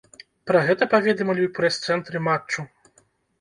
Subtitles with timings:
[0.51, 2.67] Пра гэта паведамілі ў прэс-цэнтры матчу.